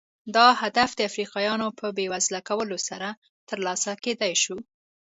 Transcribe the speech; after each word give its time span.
دا 0.35 0.47
هدف 0.61 0.89
د 0.95 0.99
افریقایانو 1.09 1.67
په 1.79 1.87
بېوزله 1.97 2.41
کولو 2.49 2.77
سره 2.89 3.09
ترلاسه 3.49 3.91
کېدای 4.03 4.33
شو. 4.43 4.55